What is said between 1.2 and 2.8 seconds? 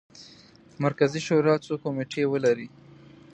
شورا څو کمیټې ولري.